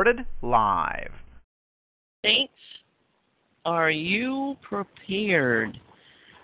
Recorded 0.00 0.24
live. 0.40 1.10
Saints, 2.24 2.54
are 3.66 3.90
you 3.90 4.56
prepared? 4.62 5.78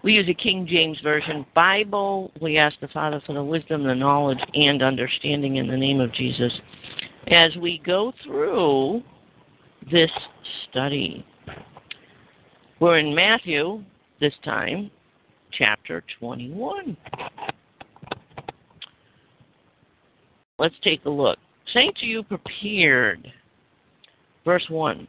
We 0.04 0.12
use 0.12 0.28
a 0.28 0.34
King 0.34 0.66
James 0.68 0.98
Version 1.02 1.46
Bible. 1.54 2.32
We 2.42 2.58
ask 2.58 2.78
the 2.82 2.88
Father 2.88 3.22
for 3.24 3.32
the 3.32 3.42
wisdom, 3.42 3.84
the 3.84 3.94
knowledge, 3.94 4.40
and 4.52 4.82
understanding 4.82 5.56
in 5.56 5.68
the 5.68 5.76
name 5.76 6.00
of 6.00 6.12
Jesus 6.12 6.52
as 7.28 7.56
we 7.56 7.80
go 7.86 8.12
through 8.26 9.02
this 9.90 10.10
study. 10.68 11.24
We're 12.78 12.98
in 12.98 13.14
Matthew 13.14 13.82
this 14.20 14.34
time, 14.44 14.90
chapter 15.56 16.04
21. 16.20 16.94
Let's 20.58 20.74
take 20.84 21.06
a 21.06 21.10
look. 21.10 21.38
Saints, 21.72 22.02
are 22.02 22.06
you 22.06 22.22
prepared? 22.22 23.32
Verse 24.46 24.64
1. 24.70 25.06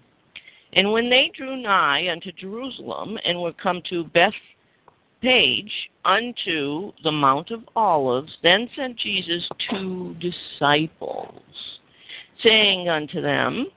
And 0.74 0.92
when 0.92 1.10
they 1.10 1.32
drew 1.38 1.56
nigh 1.56 2.10
unto 2.12 2.32
Jerusalem 2.34 3.18
and 3.24 3.40
were 3.40 3.54
come 3.54 3.82
to 3.90 4.04
Bethphage 4.04 5.72
unto 6.04 6.92
the 7.04 7.12
Mount 7.12 7.52
of 7.52 7.62
Olives, 7.76 8.36
then 8.42 8.68
sent 8.76 8.98
Jesus 8.98 9.48
two 9.70 10.16
disciples, 10.20 11.44
saying 12.44 12.90
unto 12.90 13.22
them, 13.22 13.68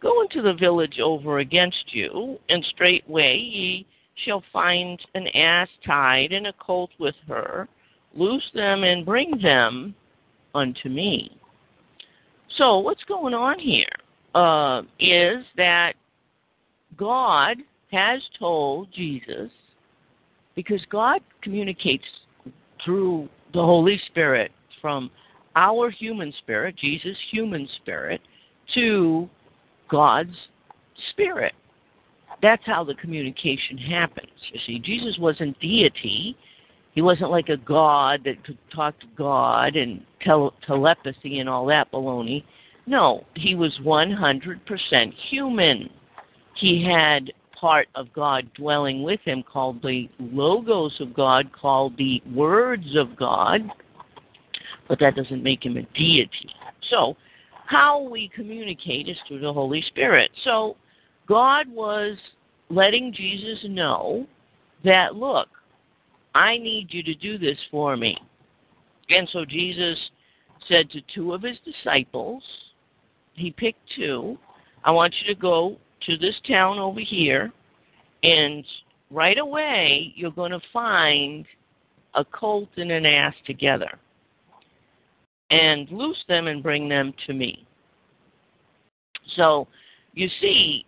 Go 0.00 0.22
into 0.22 0.42
the 0.42 0.54
village 0.54 0.98
over 1.00 1.38
against 1.38 1.84
you, 1.94 2.38
and 2.48 2.64
straightway 2.70 3.36
ye 3.36 3.86
shall 4.24 4.42
find 4.52 4.98
an 5.14 5.28
ass 5.28 5.68
tied 5.86 6.32
and 6.32 6.46
a 6.46 6.52
colt 6.54 6.90
with 6.98 7.14
her. 7.28 7.68
Loose 8.14 8.50
them 8.54 8.84
and 8.84 9.04
bring 9.04 9.38
them 9.42 9.94
unto 10.54 10.88
me. 10.88 11.36
So, 12.56 12.78
what's 12.78 13.02
going 13.04 13.34
on 13.34 13.58
here 13.58 13.83
uh, 14.34 14.82
is 14.98 15.44
that 15.56 15.94
God 16.96 17.58
has 17.92 18.20
told 18.38 18.88
Jesus, 18.92 19.50
because 20.54 20.80
God 20.90 21.20
communicates 21.42 22.04
through 22.84 23.28
the 23.52 23.62
Holy 23.62 24.00
Spirit 24.08 24.50
from 24.80 25.10
our 25.56 25.90
human 25.90 26.32
spirit, 26.38 26.76
Jesus' 26.76 27.16
human 27.30 27.68
spirit, 27.80 28.20
to 28.74 29.28
God's 29.88 30.34
spirit. 31.10 31.54
That's 32.42 32.62
how 32.66 32.84
the 32.84 32.94
communication 32.94 33.78
happens. 33.78 34.30
You 34.52 34.60
see, 34.66 34.78
Jesus 34.78 35.16
wasn't 35.18 35.58
deity. 35.60 36.36
He 36.92 37.02
wasn't 37.02 37.30
like 37.30 37.48
a 37.48 37.56
god 37.56 38.20
that 38.24 38.44
could 38.44 38.58
talk 38.74 38.98
to 39.00 39.06
God 39.16 39.76
and 39.76 40.02
tele- 40.20 40.54
telepathy 40.66 41.38
and 41.38 41.48
all 41.48 41.66
that 41.66 41.90
baloney. 41.92 42.44
No, 42.86 43.24
he 43.34 43.54
was 43.54 43.72
100% 43.82 45.12
human. 45.30 45.88
He 46.56 46.84
had 46.84 47.32
part 47.58 47.88
of 47.94 48.12
God 48.12 48.52
dwelling 48.54 49.02
with 49.02 49.20
him 49.24 49.42
called 49.42 49.80
the 49.82 50.08
Logos 50.18 51.00
of 51.00 51.14
God, 51.14 51.50
called 51.52 51.96
the 51.96 52.22
Words 52.32 52.94
of 52.96 53.16
God, 53.16 53.62
but 54.88 54.98
that 55.00 55.16
doesn't 55.16 55.42
make 55.42 55.64
him 55.64 55.76
a 55.76 55.82
deity. 55.98 56.50
So, 56.90 57.16
how 57.66 58.02
we 58.02 58.30
communicate 58.34 59.08
is 59.08 59.16
through 59.26 59.40
the 59.40 59.52
Holy 59.52 59.82
Spirit. 59.88 60.30
So, 60.44 60.76
God 61.26 61.66
was 61.68 62.18
letting 62.68 63.12
Jesus 63.14 63.64
know 63.66 64.26
that, 64.84 65.14
look, 65.16 65.48
I 66.34 66.58
need 66.58 66.88
you 66.90 67.02
to 67.04 67.14
do 67.14 67.38
this 67.38 67.56
for 67.70 67.96
me. 67.96 68.18
And 69.08 69.28
so 69.32 69.44
Jesus 69.44 69.98
said 70.68 70.90
to 70.90 71.00
two 71.14 71.32
of 71.32 71.42
his 71.42 71.56
disciples, 71.64 72.42
he 73.34 73.50
picked 73.50 73.80
two, 73.96 74.38
I 74.84 74.90
want 74.90 75.14
you 75.20 75.34
to 75.34 75.40
go 75.40 75.76
to 76.06 76.16
this 76.18 76.34
town 76.46 76.78
over 76.78 77.00
here, 77.00 77.52
and 78.22 78.64
right 79.10 79.38
away 79.38 80.12
you're 80.16 80.30
going 80.30 80.52
to 80.52 80.60
find 80.72 81.46
a 82.14 82.24
colt 82.24 82.68
and 82.76 82.90
an 82.90 83.06
ass 83.06 83.34
together. 83.46 83.98
And 85.50 85.90
loose 85.90 86.22
them 86.28 86.46
and 86.46 86.62
bring 86.62 86.88
them 86.88 87.12
to 87.26 87.34
me. 87.34 87.66
So, 89.36 89.68
you 90.14 90.28
see, 90.40 90.86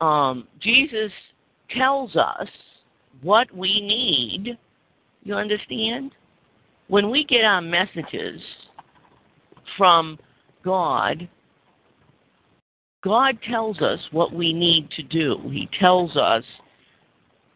um, 0.00 0.46
Jesus 0.60 1.12
tells 1.70 2.16
us 2.16 2.48
what 3.22 3.50
we 3.54 3.80
need 3.80 4.58
you 5.24 5.34
understand? 5.34 6.12
When 6.88 7.10
we 7.10 7.24
get 7.24 7.44
our 7.44 7.62
messages 7.62 8.40
from 9.76 10.18
God, 10.62 11.26
God 13.04 13.38
tells 13.48 13.80
us 13.82 14.00
what 14.12 14.32
we 14.32 14.52
need 14.52 14.90
to 14.92 15.02
do. 15.02 15.38
He 15.52 15.68
tells 15.78 16.16
us 16.16 16.42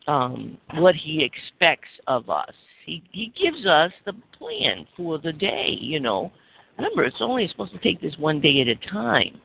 um, 0.07 0.59
what 0.75 0.95
He 0.95 1.25
expects 1.25 1.89
of 2.07 2.29
us. 2.29 2.53
He 2.85 3.03
He 3.13 3.33
gives 3.41 3.67
us 3.67 3.91
the 4.05 4.13
plan 4.37 4.87
for 4.97 5.19
the 5.19 5.33
day. 5.33 5.77
You 5.81 6.01
know, 6.01 6.31
remember, 6.77 7.05
it's 7.05 7.17
only 7.21 7.49
supposed 7.49 7.73
to 7.73 7.79
take 7.79 8.01
this 8.01 8.17
one 8.19 8.41
day 8.41 8.61
at 8.61 8.69
a 8.69 8.91
time. 8.91 9.41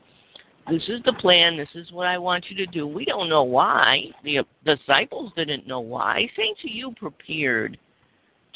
This 0.70 0.82
is 0.88 1.00
the 1.04 1.12
plan. 1.14 1.56
This 1.56 1.68
is 1.74 1.90
what 1.92 2.06
I 2.06 2.16
want 2.18 2.46
you 2.48 2.56
to 2.56 2.66
do. 2.66 2.86
We 2.86 3.04
don't 3.04 3.28
know 3.28 3.42
why. 3.42 4.04
The 4.24 4.40
disciples 4.64 5.32
didn't 5.36 5.66
know 5.66 5.80
why. 5.80 6.28
Saints, 6.36 6.60
are 6.64 6.68
you 6.68 6.94
prepared 6.98 7.78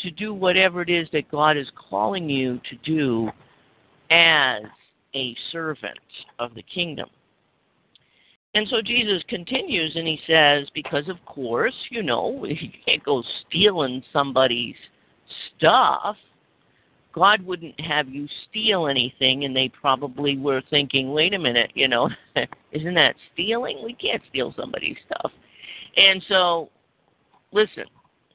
to 0.01 0.11
do 0.11 0.33
whatever 0.33 0.83
it 0.83 0.91
is 0.91 1.09
that 1.13 1.31
God 1.31 1.57
is 1.57 1.67
calling 1.91 2.29
you 2.29 2.61
to 2.71 2.77
do 2.85 3.31
as 4.11 4.63
a 5.15 5.37
servant 5.53 5.99
of 6.39 6.55
the 6.55 6.63
kingdom. 6.63 7.09
And 8.55 8.67
so 8.69 8.81
Jesus 8.81 9.23
continues 9.29 9.93
and 9.95 10.07
he 10.07 10.19
says, 10.27 10.69
because 10.75 11.09
of 11.09 11.17
course, 11.27 11.75
you 11.91 12.03
know, 12.03 12.45
you 12.49 12.71
can't 12.85 13.05
go 13.05 13.23
stealing 13.47 14.03
somebody's 14.13 14.77
stuff. 15.57 16.17
God 17.13 17.45
wouldn't 17.45 17.79
have 17.81 18.09
you 18.09 18.29
steal 18.49 18.87
anything, 18.87 19.45
and 19.45 19.57
they 19.57 19.69
probably 19.69 20.39
were 20.39 20.63
thinking, 20.71 21.11
wait 21.11 21.35
a 21.35 21.39
minute, 21.39 21.73
you 21.75 21.89
know, 21.89 22.09
isn't 22.73 22.95
that 22.95 23.17
stealing? 23.33 23.81
We 23.85 23.95
can't 23.95 24.23
steal 24.29 24.55
somebody's 24.57 24.97
stuff. 25.07 25.33
And 25.97 26.23
so, 26.29 26.69
listen, 27.51 27.85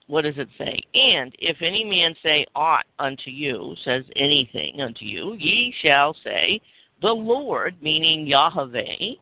what 0.08 0.24
does 0.24 0.38
it 0.38 0.50
say? 0.58 0.82
And 0.94 1.34
if 1.40 1.58
any 1.62 1.86
man 1.86 2.14
say 2.22 2.46
aught 2.56 2.86
unto 3.00 3.30
you, 3.30 3.76
says 3.86 4.04
anything 4.16 4.82
unto 4.82 5.06
you, 5.06 5.36
ye 5.40 5.74
shall 5.82 6.16
say, 6.24 6.60
The 7.02 7.14
Lord, 7.14 7.76
meaning 7.82 8.28
Yahweh, 8.28 9.16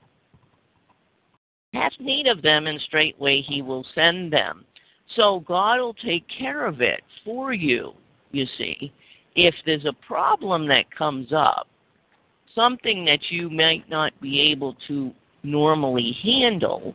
hath 1.74 1.94
need 2.00 2.28
of 2.28 2.42
them, 2.42 2.68
and 2.68 2.80
straightway 2.82 3.42
he 3.42 3.62
will 3.62 3.86
send 3.96 4.32
them. 4.32 4.66
So 5.16 5.42
God 5.42 5.80
will 5.80 5.94
take 5.94 6.26
care 6.28 6.66
of 6.66 6.82
it 6.82 7.02
for 7.26 7.54
you, 7.54 7.94
you 8.32 8.46
see. 8.58 8.92
If 9.36 9.56
there's 9.66 9.86
a 9.86 10.06
problem 10.06 10.68
that 10.68 10.94
comes 10.96 11.32
up, 11.34 11.68
something 12.54 13.06
that 13.06 13.20
you 13.30 13.50
might 13.50 13.90
not 13.90 14.20
be 14.22 14.40
able 14.52 14.76
to 14.88 15.12
normally 15.44 16.18
handle, 16.24 16.94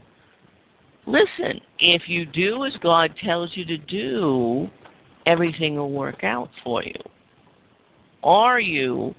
listen, 1.06 1.60
if 1.78 2.02
you 2.06 2.26
do 2.26 2.64
as 2.64 2.74
God 2.82 3.14
tells 3.24 3.50
you 3.54 3.64
to 3.64 3.78
do, 3.78 4.68
everything 5.24 5.76
will 5.76 5.92
work 5.92 6.24
out 6.24 6.50
for 6.62 6.82
you. 6.82 6.94
Are 8.22 8.60
you 8.60 9.14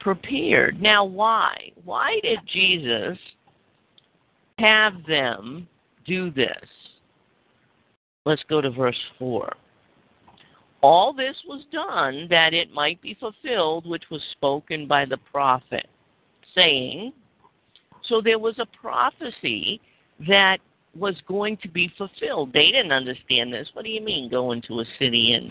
prepared? 0.00 0.80
Now, 0.80 1.04
why? 1.04 1.70
Why 1.84 2.18
did 2.22 2.38
Jesus 2.52 3.18
have 4.58 4.94
them 5.06 5.66
do 6.06 6.30
this? 6.30 6.64
Let's 8.24 8.42
go 8.48 8.60
to 8.60 8.70
verse 8.70 8.98
4. 9.18 9.52
All 10.82 11.12
this 11.12 11.36
was 11.46 11.64
done 11.72 12.26
that 12.30 12.52
it 12.52 12.72
might 12.72 13.00
be 13.00 13.16
fulfilled 13.18 13.86
which 13.86 14.04
was 14.10 14.22
spoken 14.32 14.86
by 14.86 15.04
the 15.04 15.16
prophet, 15.16 15.88
saying, 16.54 17.12
So 18.08 18.20
there 18.20 18.38
was 18.38 18.58
a 18.58 18.66
prophecy 18.66 19.80
that 20.28 20.58
was 20.94 21.16
going 21.26 21.56
to 21.58 21.68
be 21.68 21.92
fulfilled. 21.96 22.52
They 22.52 22.66
didn't 22.66 22.92
understand 22.92 23.52
this. 23.52 23.68
What 23.72 23.84
do 23.84 23.90
you 23.90 24.02
mean 24.02 24.30
go 24.30 24.52
into 24.52 24.80
a 24.80 24.84
city 24.98 25.32
and 25.32 25.50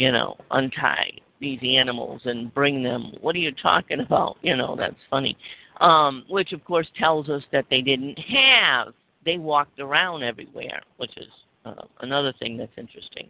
you 0.00 0.10
know, 0.10 0.36
untie 0.50 1.12
these 1.40 1.60
animals 1.62 2.22
and 2.24 2.52
bring 2.54 2.82
them. 2.82 3.12
What 3.20 3.34
are 3.34 3.40
you 3.40 3.52
talking 3.52 4.00
about? 4.00 4.38
You 4.42 4.56
know, 4.56 4.74
that's 4.76 4.96
funny. 5.10 5.36
Um, 5.80 6.24
which 6.28 6.52
of 6.52 6.62
course 6.64 6.86
tells 6.98 7.30
us 7.30 7.42
that 7.52 7.64
they 7.70 7.80
didn't 7.80 8.18
have. 8.18 8.92
They 9.24 9.38
walked 9.38 9.80
around 9.80 10.22
everywhere, 10.22 10.82
which 10.98 11.16
is 11.16 11.28
uh, 11.64 11.74
another 12.02 12.34
thing 12.38 12.58
that's 12.58 12.72
interesting. 12.76 13.28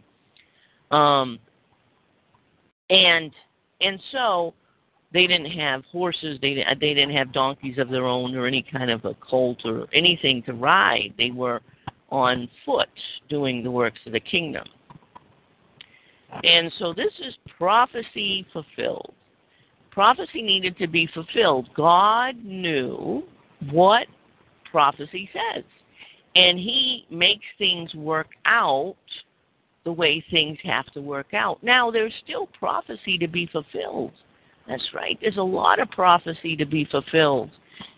Um, 0.91 1.39
and 2.89 3.31
and 3.79 3.99
so 4.11 4.53
they 5.13 5.27
didn't 5.27 5.51
have 5.51 5.83
horses. 5.85 6.39
They 6.41 6.63
they 6.79 6.93
didn't 6.93 7.15
have 7.15 7.31
donkeys 7.31 7.77
of 7.77 7.89
their 7.89 8.05
own 8.05 8.35
or 8.35 8.45
any 8.47 8.63
kind 8.63 8.91
of 8.91 9.05
a 9.05 9.13
colt 9.15 9.61
or 9.65 9.87
anything 9.93 10.43
to 10.43 10.53
ride. 10.53 11.13
They 11.17 11.31
were 11.31 11.61
on 12.09 12.49
foot 12.65 12.89
doing 13.29 13.63
the 13.63 13.71
works 13.71 13.99
of 14.05 14.11
the 14.11 14.19
kingdom. 14.19 14.65
And 16.43 16.71
so 16.79 16.93
this 16.93 17.11
is 17.19 17.33
prophecy 17.57 18.45
fulfilled. 18.53 19.13
Prophecy 19.91 20.41
needed 20.41 20.77
to 20.77 20.87
be 20.87 21.07
fulfilled. 21.13 21.69
God 21.75 22.35
knew 22.43 23.23
what 23.71 24.07
prophecy 24.69 25.29
says. 25.33 25.63
And 26.35 26.57
he 26.57 27.05
makes 27.09 27.45
things 27.57 27.93
work 27.93 28.29
out 28.45 28.95
the 29.83 29.91
way 29.91 30.23
things 30.31 30.57
have 30.63 30.85
to 30.93 31.01
work 31.01 31.33
out. 31.33 31.61
Now, 31.63 31.91
there's 31.91 32.13
still 32.23 32.47
prophecy 32.57 33.17
to 33.17 33.27
be 33.27 33.47
fulfilled. 33.47 34.13
That's 34.67 34.87
right. 34.93 35.17
There's 35.19 35.37
a 35.37 35.43
lot 35.43 35.79
of 35.79 35.89
prophecy 35.89 36.55
to 36.55 36.65
be 36.65 36.85
fulfilled 36.85 37.49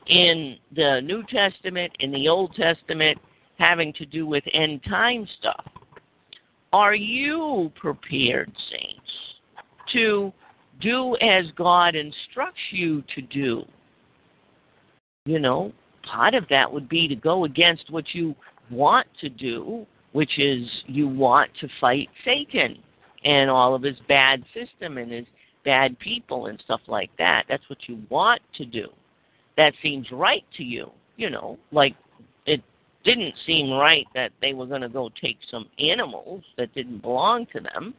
in 0.08 0.58
the 0.76 1.02
New 1.04 1.24
Testament, 1.24 1.92
in 2.00 2.12
the 2.12 2.28
Old 2.28 2.56
Testament, 2.56 3.20
having 3.60 3.94
to 3.94 4.06
do 4.06 4.26
with 4.26 4.44
end 4.54 4.82
time 4.90 5.28
stuff. 5.40 5.66
Are 6.72 6.96
you 6.96 7.72
prepared, 7.76 8.52
saints, 8.72 9.12
to 9.94 10.34
do 10.80 11.16
as 11.18 11.46
God 11.56 11.96
instructs 11.96 12.62
you 12.72 13.04
to 13.16 13.22
do? 13.22 13.64
You 15.26 15.40
know, 15.40 15.72
part 16.04 16.34
of 16.34 16.46
that 16.50 16.72
would 16.72 16.90
be 16.90 17.08
to 17.08 17.16
go 17.16 17.46
against 17.46 17.90
what 17.90 18.14
you 18.14 18.36
want 18.70 19.08
to 19.22 19.30
do, 19.30 19.86
which 20.12 20.40
is 20.40 20.68
you 20.86 21.08
want 21.08 21.52
to 21.62 21.68
fight 21.80 22.10
Satan 22.26 22.78
and 23.24 23.50
all 23.50 23.74
of 23.74 23.82
his 23.82 23.98
bad 24.08 24.44
system 24.54 24.98
and 24.98 25.12
his 25.12 25.26
bad 25.64 25.98
people 26.00 26.48
and 26.48 26.60
stuff 26.64 26.82
like 26.88 27.10
that. 27.18 27.44
That's 27.48 27.68
what 27.70 27.80
you 27.88 28.02
want 28.10 28.42
to 28.56 28.66
do. 28.66 28.88
That 29.56 29.74
seems 29.82 30.12
right 30.12 30.44
to 30.58 30.64
you, 30.64 30.92
you 31.16 31.30
know, 31.30 31.58
like 31.72 31.96
it 32.46 32.62
didn't 33.04 33.34
seem 33.46 33.72
right 33.72 34.06
that 34.14 34.32
they 34.42 34.54
were 34.54 34.66
going 34.66 34.82
to 34.82 34.90
go 34.90 35.10
take 35.22 35.38
some 35.50 35.68
animals 35.80 36.44
that 36.58 36.74
didn't 36.74 37.02
belong 37.02 37.46
to 37.54 37.60
them. 37.62 37.94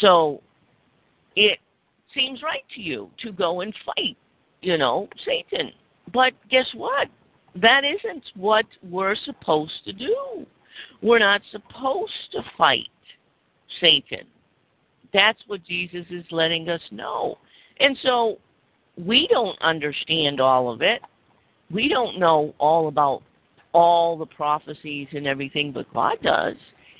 So 0.00 0.42
it 1.36 1.58
seems 2.14 2.42
right 2.42 2.64
to 2.74 2.80
you 2.80 3.10
to 3.22 3.32
go 3.32 3.60
and 3.60 3.74
fight, 3.84 4.16
you 4.62 4.78
know, 4.78 5.08
Satan. 5.24 5.72
But 6.12 6.32
guess 6.50 6.66
what? 6.74 7.08
That 7.60 7.82
isn't 7.84 8.24
what 8.34 8.66
we're 8.82 9.16
supposed 9.24 9.84
to 9.84 9.92
do. 9.92 10.46
We're 11.02 11.20
not 11.20 11.42
supposed 11.50 12.12
to 12.32 12.42
fight 12.58 12.88
Satan. 13.80 14.26
That's 15.12 15.38
what 15.46 15.64
Jesus 15.64 16.04
is 16.10 16.24
letting 16.30 16.68
us 16.68 16.80
know. 16.90 17.38
And 17.78 17.96
so 18.02 18.38
we 18.96 19.28
don't 19.30 19.60
understand 19.62 20.40
all 20.40 20.72
of 20.72 20.82
it 20.82 21.00
we 21.70 21.88
don't 21.88 22.18
know 22.18 22.54
all 22.58 22.88
about 22.88 23.22
all 23.72 24.16
the 24.16 24.26
prophecies 24.26 25.08
and 25.12 25.26
everything, 25.26 25.72
but 25.72 25.92
God 25.92 26.18
does. 26.22 26.56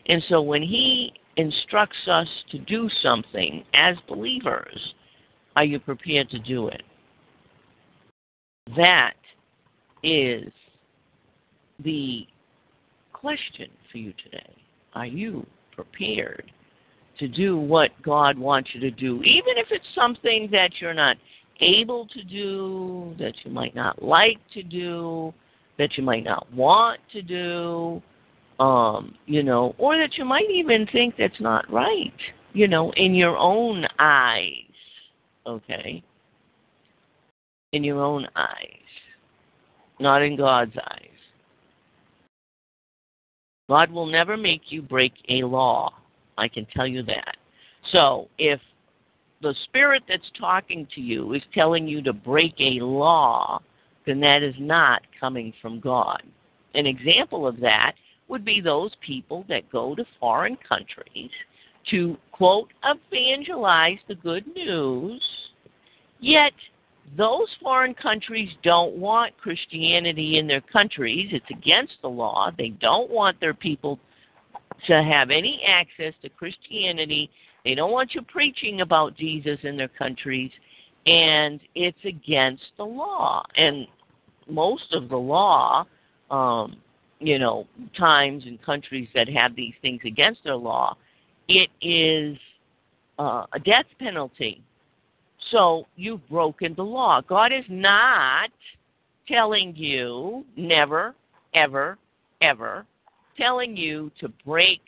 And 0.06 0.22
so 0.28 0.42
when 0.42 0.62
He 0.62 1.12
instructs 1.36 2.08
us 2.08 2.28
to 2.50 2.58
do 2.58 2.88
something 3.02 3.64
as 3.74 3.96
believers, 4.08 4.94
are 5.56 5.64
you 5.64 5.78
prepared 5.78 6.30
to 6.30 6.38
do 6.38 6.68
it? 6.68 6.82
That 8.76 9.14
is 10.02 10.50
the 11.82 12.26
question 13.12 13.68
for 13.90 13.98
you 13.98 14.12
today. 14.22 14.54
Are 14.94 15.06
you 15.06 15.46
prepared 15.72 16.50
to 17.18 17.28
do 17.28 17.56
what 17.56 17.90
God 18.02 18.38
wants 18.38 18.70
you 18.74 18.80
to 18.80 18.90
do, 18.90 19.22
even 19.22 19.56
if 19.56 19.68
it's 19.70 19.84
something 19.94 20.48
that 20.50 20.70
you're 20.80 20.94
not 20.94 21.16
able 21.60 22.06
to 22.08 22.22
do, 22.22 23.14
that 23.18 23.34
you 23.44 23.50
might 23.50 23.74
not 23.74 24.02
like 24.02 24.38
to 24.52 24.62
do, 24.62 25.32
that 25.78 25.96
you 25.96 26.02
might 26.02 26.24
not 26.24 26.52
want 26.52 27.00
to 27.12 27.22
do, 27.22 28.02
um, 28.60 29.14
you 29.26 29.42
know, 29.42 29.74
or 29.78 29.96
that 29.98 30.16
you 30.16 30.24
might 30.24 30.50
even 30.50 30.86
think 30.92 31.14
that's 31.18 31.40
not 31.40 31.70
right, 31.70 32.14
you 32.52 32.68
know, 32.68 32.92
in 32.96 33.14
your 33.14 33.36
own 33.36 33.84
eyes, 33.98 34.48
okay? 35.46 36.02
In 37.72 37.82
your 37.82 38.02
own 38.02 38.26
eyes, 38.36 38.68
not 39.98 40.22
in 40.22 40.36
God's 40.36 40.76
eyes. 40.76 41.08
God 43.68 43.90
will 43.90 44.06
never 44.06 44.36
make 44.36 44.62
you 44.68 44.82
break 44.82 45.12
a 45.28 45.42
law. 45.42 45.92
I 46.36 46.48
can 46.48 46.66
tell 46.66 46.86
you 46.86 47.02
that. 47.04 47.36
So 47.92 48.28
if 48.38 48.60
the 49.42 49.54
spirit 49.64 50.02
that's 50.08 50.30
talking 50.38 50.86
to 50.94 51.00
you 51.00 51.32
is 51.34 51.42
telling 51.52 51.88
you 51.88 52.02
to 52.02 52.12
break 52.12 52.54
a 52.58 52.80
law, 52.80 53.60
then 54.06 54.20
that 54.20 54.42
is 54.42 54.54
not 54.58 55.02
coming 55.18 55.52
from 55.60 55.80
God. 55.80 56.22
An 56.74 56.86
example 56.86 57.46
of 57.46 57.58
that 57.60 57.92
would 58.28 58.44
be 58.44 58.60
those 58.60 58.92
people 59.04 59.44
that 59.48 59.70
go 59.70 59.94
to 59.94 60.04
foreign 60.18 60.56
countries 60.68 61.30
to, 61.90 62.16
quote, 62.32 62.72
evangelize 62.84 63.98
the 64.08 64.14
good 64.14 64.46
news, 64.54 65.22
yet 66.20 66.52
those 67.18 67.48
foreign 67.62 67.94
countries 67.94 68.48
don't 68.62 68.96
want 68.96 69.36
Christianity 69.36 70.38
in 70.38 70.46
their 70.46 70.62
countries. 70.62 71.28
It's 71.32 71.44
against 71.50 71.94
the 72.00 72.08
law. 72.08 72.50
They 72.56 72.70
don't 72.70 73.10
want 73.10 73.38
their 73.40 73.52
people 73.52 73.98
to 74.86 75.02
have 75.02 75.30
any 75.30 75.62
access 75.68 76.14
to 76.22 76.30
Christianity 76.30 77.30
they 77.64 77.74
don't 77.74 77.92
want 77.92 78.14
you 78.14 78.22
preaching 78.22 78.82
about 78.82 79.16
Jesus 79.16 79.58
in 79.62 79.76
their 79.76 79.88
countries, 79.88 80.50
and 81.06 81.60
it's 81.74 82.04
against 82.04 82.64
the 82.76 82.84
law. 82.84 83.42
And 83.56 83.86
most 84.48 84.92
of 84.92 85.08
the 85.08 85.16
law, 85.16 85.86
um, 86.30 86.76
you 87.20 87.38
know, 87.38 87.66
times 87.96 88.44
and 88.46 88.60
countries 88.62 89.08
that 89.14 89.28
have 89.28 89.54
these 89.56 89.74
things 89.82 90.00
against 90.04 90.44
their 90.44 90.56
law, 90.56 90.96
it 91.48 91.70
is 91.80 92.36
uh, 93.18 93.44
a 93.52 93.58
death 93.58 93.86
penalty. 93.98 94.62
So 95.50 95.86
you've 95.96 96.26
broken 96.28 96.74
the 96.74 96.84
law. 96.84 97.20
God 97.20 97.52
is 97.52 97.64
not 97.68 98.50
telling 99.28 99.74
you, 99.76 100.44
never, 100.56 101.14
ever, 101.54 101.98
ever, 102.40 102.86
telling 103.36 103.76
you 103.76 104.10
to 104.20 104.28
break 104.44 104.80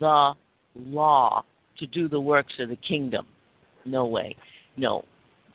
the 0.00 0.32
law 0.74 1.44
to 1.78 1.86
do 1.86 2.08
the 2.08 2.20
works 2.20 2.54
of 2.58 2.68
the 2.68 2.76
kingdom. 2.76 3.26
No 3.84 4.06
way. 4.06 4.36
No. 4.76 5.04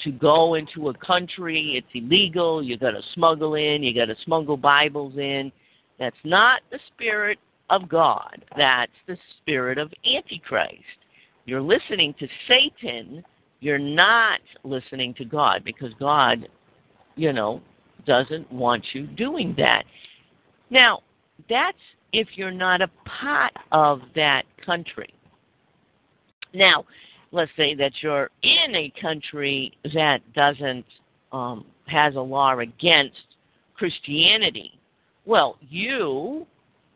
To 0.03 0.11
go 0.11 0.53
into 0.53 0.89
a 0.89 0.93
country, 0.93 1.73
it's 1.75 1.87
illegal. 1.93 2.61
You 2.61 2.77
got 2.77 2.91
to 2.91 3.01
smuggle 3.13 3.55
in. 3.55 3.81
You 3.81 3.93
got 3.93 4.05
to 4.05 4.15
smuggle 4.25 4.57
Bibles 4.57 5.17
in. 5.17 5.51
That's 5.99 6.15
not 6.23 6.61
the 6.71 6.79
spirit 6.93 7.39
of 7.69 7.89
God. 7.89 8.43
That's 8.55 8.91
the 9.07 9.17
spirit 9.37 9.77
of 9.77 9.91
Antichrist. 10.05 10.73
You're 11.45 11.61
listening 11.61 12.13
to 12.19 12.27
Satan. 12.47 13.23
You're 13.59 13.77
not 13.79 14.39
listening 14.63 15.13
to 15.15 15.25
God 15.25 15.63
because 15.63 15.91
God, 15.99 16.47
you 17.15 17.33
know, 17.33 17.61
doesn't 18.05 18.51
want 18.51 18.85
you 18.93 19.07
doing 19.07 19.55
that. 19.57 19.83
Now, 20.69 20.99
that's 21.49 21.77
if 22.13 22.27
you're 22.35 22.51
not 22.51 22.81
a 22.81 22.89
part 23.05 23.53
of 23.71 24.01
that 24.15 24.43
country. 24.65 25.13
Now, 26.53 26.85
let's 27.31 27.51
say 27.57 27.75
that 27.75 27.91
you're 28.01 28.29
in 28.43 28.75
a 28.75 28.93
country 29.01 29.73
that 29.93 30.19
doesn't 30.33 30.85
um, 31.31 31.65
has 31.87 32.15
a 32.15 32.21
law 32.21 32.57
against 32.59 33.17
Christianity. 33.75 34.76
Well, 35.27 35.57
you, 35.69 36.47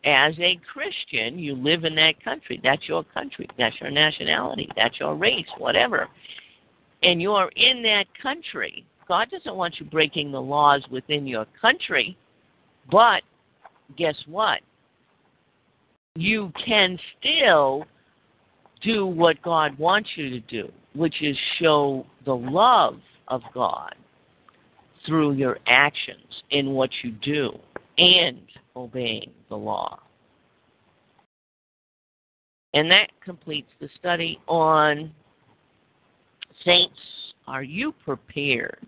as 0.06 0.34
a 0.40 0.58
Christian, 0.72 1.38
you 1.38 1.54
live 1.54 1.84
in 1.84 1.94
that 1.96 2.24
country. 2.24 2.62
That's 2.64 2.88
your 2.88 3.04
country. 3.04 3.46
That's 3.58 3.76
your 3.82 3.92
nationality. 3.92 4.70
That's 4.78 4.98
your 5.02 5.16
race, 5.16 5.46
whatever. 5.58 6.08
And 7.04 7.22
you're 7.22 7.52
in 7.58 7.84
that 7.84 8.06
country. 8.24 8.86
God 9.06 9.30
doesn't 9.32 9.54
want 9.54 9.76
you 9.82 9.86
breaking 9.86 10.32
the 10.32 10.40
laws 10.40 10.82
within 10.90 11.28
your 11.28 11.46
country, 11.62 12.18
but 12.90 13.22
guess 13.98 14.16
what? 14.28 14.62
You 16.16 16.54
can 16.66 16.98
still 17.20 17.84
do 18.82 19.06
what 19.06 19.42
God 19.42 19.78
wants 19.78 20.10
you 20.16 20.30
to 20.30 20.40
do, 20.40 20.72
which 20.96 21.22
is 21.22 21.36
show 21.60 22.06
the 22.24 22.36
love 22.36 22.96
of 23.28 23.42
God 23.54 23.94
through 25.06 25.34
your 25.34 25.60
actions 25.68 26.44
in 26.52 26.70
what 26.72 26.90
you 27.04 27.12
do 27.12 27.60
and 27.98 28.42
obeying 28.76 29.32
the 29.50 29.56
law. 29.56 30.00
And 32.74 32.90
that 32.90 33.08
completes 33.24 33.70
the 33.80 33.90
study 34.00 34.40
on 34.48 35.12
Saints. 36.64 37.00
Are 37.48 37.64
you 37.64 37.92
prepared? 37.92 38.88